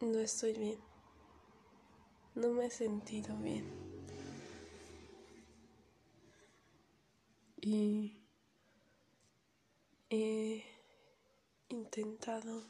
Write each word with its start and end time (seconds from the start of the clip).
no 0.00 0.18
estoy 0.20 0.52
bien. 0.52 0.78
No 2.34 2.50
me 2.50 2.66
he 2.66 2.70
sentido 2.70 3.36
bien. 3.36 3.64
Y 7.60 8.22
he 10.10 10.64
intentado 11.68 12.64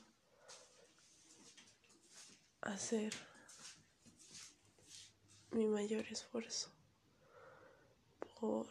hacer 2.63 3.13
mi 5.51 5.67
mayor 5.67 6.07
esfuerzo 6.07 6.71
por 8.41 8.67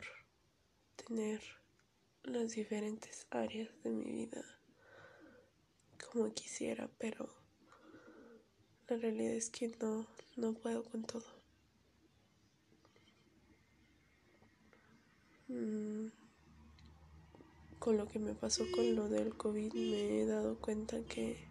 tener 0.95 1.41
las 2.23 2.51
diferentes 2.51 3.27
áreas 3.29 3.69
de 3.83 3.91
mi 3.91 4.11
vida 4.11 4.43
como 6.11 6.33
quisiera, 6.33 6.89
pero 6.97 7.46
la 8.87 8.97
realidad 8.97 9.33
es 9.33 9.49
que 9.49 9.69
no, 9.81 10.07
no 10.37 10.53
puedo 10.53 10.83
con 10.83 11.03
todo. 11.03 11.25
Mm, 15.49 16.07
con 17.79 17.97
lo 17.97 18.07
que 18.07 18.19
me 18.19 18.33
pasó 18.33 18.65
con 18.71 18.95
lo 18.95 19.07
del 19.07 19.35
COVID 19.35 19.73
me 19.73 20.21
he 20.21 20.25
dado 20.25 20.59
cuenta 20.59 21.01
que 21.05 21.47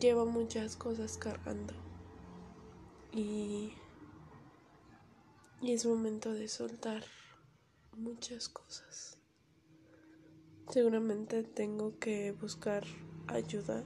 llevo 0.00 0.26
muchas 0.26 0.76
cosas 0.76 1.18
cargando 1.18 1.74
y, 3.12 3.72
y 5.60 5.72
es 5.72 5.86
momento 5.86 6.32
de 6.32 6.48
soltar 6.48 7.04
muchas 7.96 8.48
cosas. 8.48 9.18
Seguramente 10.70 11.42
tengo 11.42 11.98
que 11.98 12.32
buscar 12.32 12.84
ayuda 13.28 13.84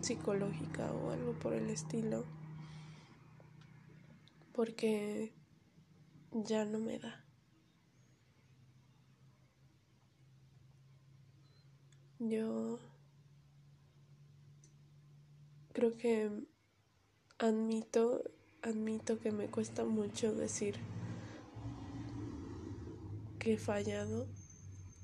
psicológica 0.00 0.92
o 0.92 1.10
algo 1.10 1.32
por 1.38 1.52
el 1.52 1.70
estilo 1.70 2.24
porque 4.52 5.32
ya 6.32 6.64
no 6.64 6.80
me 6.80 6.98
da. 6.98 7.24
Yo 12.18 12.80
creo 15.72 15.96
que 15.96 16.44
admito, 17.38 18.24
admito 18.62 19.20
que 19.20 19.30
me 19.30 19.48
cuesta 19.48 19.84
mucho 19.84 20.34
decir 20.34 20.74
que 23.38 23.52
he 23.52 23.58
fallado 23.58 24.26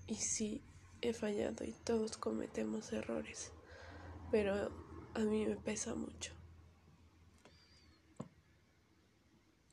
y 0.08 0.16
sí 0.16 0.64
he 1.08 1.12
fallado 1.12 1.64
y 1.64 1.72
todos 1.72 2.16
cometemos 2.16 2.92
errores, 2.92 3.52
pero 4.30 4.70
a 5.14 5.18
mí 5.20 5.46
me 5.46 5.56
pesa 5.56 5.94
mucho. 5.94 6.32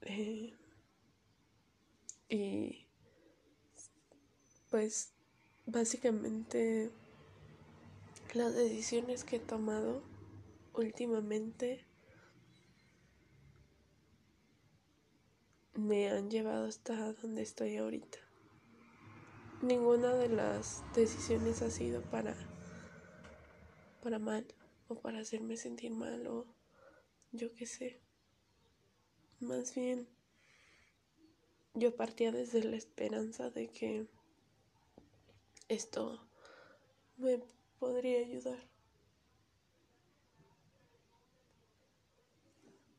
Eh, 0.01 0.53
y 2.29 2.87
pues 4.69 5.13
básicamente 5.65 6.91
las 8.33 8.55
decisiones 8.55 9.23
que 9.23 9.37
he 9.37 9.39
tomado 9.39 10.01
últimamente 10.73 11.85
me 15.75 16.09
han 16.09 16.29
llevado 16.29 16.67
hasta 16.67 17.13
donde 17.13 17.41
estoy 17.41 17.77
ahorita 17.77 18.30
ninguna 19.61 20.13
de 20.15 20.29
las 20.29 20.83
decisiones 20.95 21.61
ha 21.61 21.69
sido 21.69 22.01
para 22.01 22.35
para 24.01 24.17
mal 24.17 24.45
o 24.87 24.95
para 24.95 25.19
hacerme 25.19 25.57
sentir 25.57 25.91
mal 25.91 26.25
o 26.27 26.45
yo 27.31 27.53
qué 27.53 27.65
sé. 27.65 28.01
Más 29.39 29.75
bien 29.75 30.07
yo 31.73 31.95
partía 31.95 32.31
desde 32.31 32.63
la 32.63 32.75
esperanza 32.75 33.49
de 33.49 33.69
que 33.69 34.07
esto 35.69 36.27
me 37.17 37.39
podría 37.79 38.19
ayudar. 38.19 38.59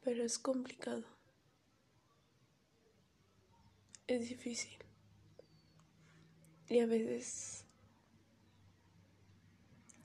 Pero 0.03 0.25
es 0.25 0.39
complicado. 0.39 1.05
Es 4.07 4.29
difícil. 4.29 4.82
Y 6.69 6.79
a 6.81 6.87
veces 6.87 7.65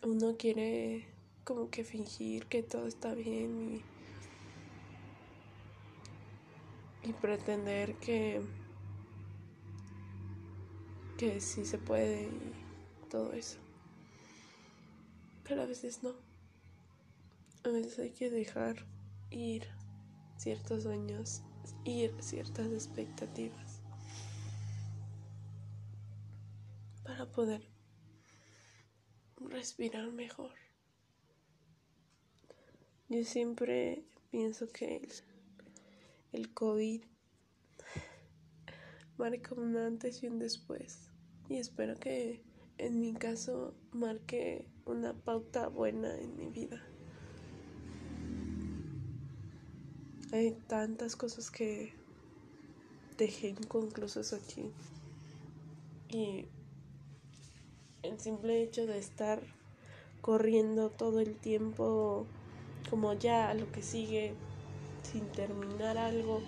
uno 0.04 0.36
quiere 0.38 1.06
como 1.44 1.70
que 1.70 1.84
fingir 1.84 2.46
que 2.48 2.64
todo 2.64 2.88
está 2.88 3.14
bien 3.14 3.82
y, 7.04 7.14
pretender 7.22 7.96
que 7.96 8.42
que 11.18 11.40
sí 11.42 11.66
se 11.66 11.78
puede 11.78 12.24
y 12.24 13.10
todo 13.10 13.32
eso. 13.34 13.58
Pero 15.44 15.62
a 15.62 15.66
veces 15.66 16.04
no. 16.04 16.14
A 17.64 17.70
veces 17.70 17.98
hay 18.00 18.12
que 18.12 18.30
dejar 18.30 18.86
ir 19.32 19.68
ciertos 20.38 20.84
sueños, 20.84 21.42
ir 21.86 22.14
ciertas 22.20 22.68
expectativas. 22.68 23.67
Para 27.08 27.26
poder 27.26 27.66
respirar 29.40 30.12
mejor. 30.12 30.52
Yo 33.08 33.24
siempre 33.24 34.04
pienso 34.30 34.68
que 34.68 34.98
el, 34.98 35.12
el 36.34 36.54
COVID 36.54 37.02
marca 39.18 39.56
un 39.56 39.78
antes 39.78 40.22
y 40.22 40.28
un 40.28 40.38
después. 40.38 41.10
Y 41.48 41.56
espero 41.56 41.96
que 41.96 42.44
en 42.78 43.00
mi 43.00 43.14
caso 43.14 43.74
marque 43.94 44.68
una 44.86 45.14
pauta 45.14 45.70
buena 45.70 46.14
en 46.18 46.36
mi 46.36 46.50
vida. 46.50 46.86
Hay 50.34 50.52
tantas 50.68 51.16
cosas 51.16 51.50
que 51.52 51.94
dejé 53.18 53.48
inconclusas 53.48 54.34
aquí. 54.34 54.74
Y 56.10 56.48
el 58.04 58.20
simple 58.20 58.62
hecho 58.62 58.86
de 58.86 58.98
estar 58.98 59.42
corriendo 60.22 60.90
todo 60.90 61.20
el 61.20 61.38
tiempo 61.38 62.26
como 62.90 63.14
ya 63.14 63.50
a 63.50 63.54
lo 63.54 63.72
que 63.72 63.82
sigue 63.82 64.36
sin 65.04 65.32
terminar 65.32 65.98
algo 65.98 66.42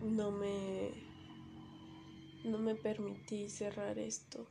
no 0.00 0.30
me 0.30 0.90
no 2.44 2.58
me 2.58 2.74
permití 2.74 3.48
cerrar 3.48 3.98
esto 3.98 4.48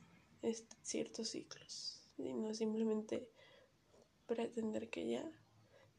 ciertos 0.81 1.29
ciclos 1.29 2.01
sino 2.15 2.53
simplemente 2.53 3.27
pretender 4.25 4.89
que 4.89 5.07
ya 5.07 5.31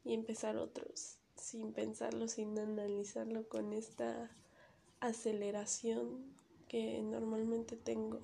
y 0.04 0.14
empezar 0.14 0.56
otros 0.56 1.18
sin 1.36 1.72
pensarlo 1.72 2.28
sin 2.28 2.58
analizarlo 2.58 3.48
con 3.48 3.72
esta 3.72 4.30
aceleración 5.00 6.34
que 6.68 7.02
normalmente 7.02 7.76
tengo. 7.76 8.20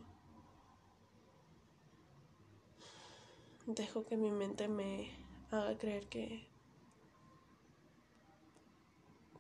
Dejo 3.67 4.05
que 4.05 4.17
mi 4.17 4.31
mente 4.31 4.69
me 4.69 5.11
haga 5.51 5.77
creer 5.79 6.07
que 6.09 6.47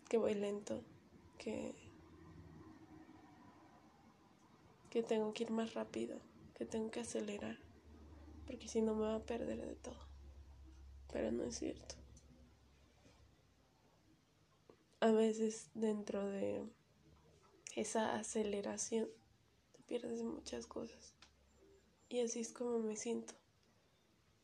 que 0.09 0.19
voy 0.19 0.34
lento, 0.34 0.82
que 1.38 1.75
que 4.91 5.03
tengo 5.03 5.34
que 5.34 5.43
ir 5.43 5.50
más 5.50 5.75
rápido, 5.75 6.20
que 6.56 6.64
tengo 6.64 6.90
que 6.90 7.00
acelerar, 7.00 7.58
porque 8.46 8.69
si 8.69 8.81
no 8.81 8.94
me 8.94 9.02
va 9.02 9.17
a 9.17 9.26
perder 9.26 9.61
de 9.61 9.75
todo. 9.75 9.99
Pero 11.12 11.32
no 11.32 11.44
es 11.44 11.58
cierto. 11.58 11.96
A 15.00 15.11
veces 15.11 15.70
dentro 15.75 16.25
de 16.26 16.64
esa 17.75 18.17
aceleración, 18.17 19.09
te 19.73 19.82
pierdes 19.82 20.23
muchas 20.23 20.67
cosas. 20.67 21.15
Y 22.09 22.21
así 22.21 22.41
es 22.41 22.53
como 22.53 22.79
me 22.79 22.97
siento. 22.97 23.35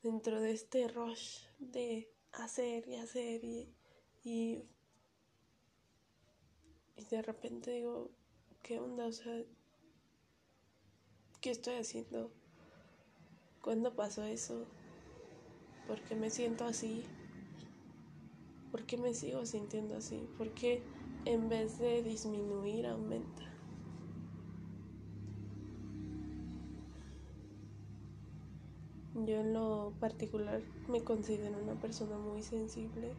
Dentro 0.03 0.41
de 0.41 0.53
este 0.53 0.88
rush 0.88 1.43
de 1.59 2.11
hacer 2.32 2.88
y 2.88 2.97
hacer 2.97 3.44
y, 3.44 3.69
y, 4.25 4.65
de 7.11 7.23
repente 7.23 7.73
digo, 7.73 8.11
¿qué 8.62 8.79
onda? 8.79 9.06
O 9.06 9.12
sea, 9.12 9.44
¿qué 11.41 11.50
estoy 11.50 11.75
haciendo? 11.75 12.32
¿Cuándo 13.61 13.94
pasó 13.94 14.25
eso? 14.25 14.67
¿Por 15.87 16.00
qué 16.03 16.15
me 16.15 16.31
siento 16.31 16.65
así? 16.65 17.05
¿Por 18.71 18.87
qué 18.87 18.97
me 18.97 19.12
sigo 19.12 19.44
sintiendo 19.44 19.97
así? 19.97 20.29
¿Por 20.38 20.55
qué? 20.55 20.82
En 21.25 21.49
vez 21.49 21.78
de 21.78 22.02
disminuir, 22.02 22.87
aumenta. 22.87 23.43
Yo 29.14 29.40
en 29.40 29.52
lo 29.52 29.93
particular 30.00 30.62
me 30.88 31.02
considero 31.02 31.58
una 31.58 31.75
persona 31.81 32.17
muy 32.17 32.43
sensible 32.43 33.12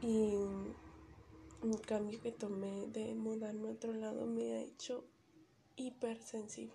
y 0.00 0.34
un 1.62 1.78
cambio 1.86 2.20
que 2.20 2.30
tomé 2.30 2.86
de 2.88 3.14
mudarme 3.14 3.68
a 3.68 3.72
otro 3.72 3.92
lado 3.92 4.26
me 4.26 4.52
ha 4.52 4.62
hecho 4.62 5.04
hipersensible. 5.76 6.74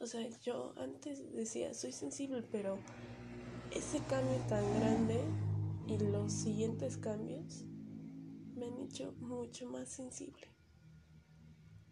O 0.00 0.06
sea, 0.06 0.26
yo 0.40 0.72
antes 0.76 1.32
decía, 1.34 1.74
soy 1.74 1.92
sensible, 1.92 2.42
pero 2.50 2.78
ese 3.70 4.00
cambio 4.08 4.38
tan 4.48 4.64
grande 4.80 5.20
y 5.86 5.98
los 5.98 6.32
siguientes 6.32 6.96
cambios 6.96 7.64
me 8.62 8.68
han 8.68 8.80
hecho 8.80 9.12
mucho 9.18 9.68
más 9.68 9.88
sensible. 9.88 10.46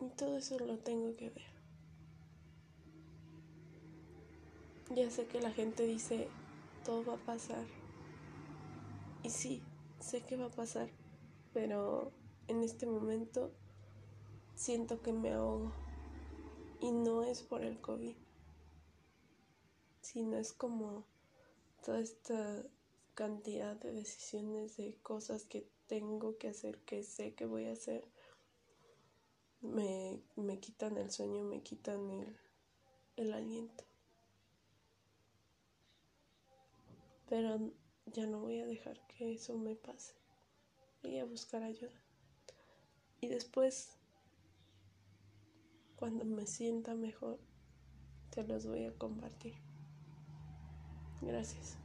Y 0.00 0.10
todo 0.10 0.36
eso 0.36 0.58
lo 0.58 0.78
tengo 0.78 1.16
que 1.16 1.30
ver. 1.30 1.50
Ya 4.94 5.10
sé 5.10 5.26
que 5.26 5.40
la 5.40 5.50
gente 5.50 5.84
dice, 5.84 6.28
todo 6.84 7.04
va 7.04 7.14
a 7.14 7.24
pasar. 7.26 7.64
Y 9.22 9.30
sí, 9.30 9.62
sé 9.98 10.22
que 10.22 10.36
va 10.36 10.46
a 10.46 10.50
pasar, 10.50 10.90
pero 11.52 12.12
en 12.48 12.62
este 12.62 12.86
momento 12.86 13.52
siento 14.54 15.02
que 15.02 15.12
me 15.12 15.32
ahogo. 15.32 15.72
Y 16.80 16.92
no 16.92 17.24
es 17.24 17.42
por 17.42 17.62
el 17.62 17.80
COVID, 17.80 18.16
sino 20.00 20.36
es 20.38 20.52
como 20.52 21.04
toda 21.84 22.00
esta 22.00 22.62
cantidad 23.14 23.76
de 23.76 23.92
decisiones, 23.92 24.76
de 24.76 24.96
cosas 25.02 25.44
que 25.44 25.68
tengo 25.90 26.38
que 26.38 26.46
hacer, 26.46 26.78
que 26.82 27.02
sé 27.02 27.34
que 27.34 27.46
voy 27.46 27.66
a 27.66 27.72
hacer, 27.72 28.06
me, 29.60 30.22
me 30.36 30.60
quitan 30.60 30.96
el 30.96 31.10
sueño, 31.10 31.42
me 31.42 31.62
quitan 31.62 32.08
el, 32.10 32.36
el 33.16 33.32
aliento. 33.32 33.82
Pero 37.28 37.72
ya 38.06 38.26
no 38.26 38.38
voy 38.38 38.60
a 38.60 38.66
dejar 38.66 39.04
que 39.08 39.32
eso 39.32 39.58
me 39.58 39.74
pase. 39.74 40.14
Voy 41.02 41.18
a 41.18 41.24
buscar 41.24 41.64
ayuda. 41.64 42.00
Y 43.20 43.26
después, 43.26 43.96
cuando 45.96 46.24
me 46.24 46.46
sienta 46.46 46.94
mejor, 46.94 47.40
te 48.30 48.44
los 48.44 48.64
voy 48.64 48.84
a 48.84 48.96
compartir. 48.96 49.54
Gracias. 51.20 51.76